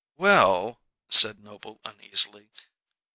[0.17, 0.79] "Well"
[1.19, 2.49] said Noble uneasily.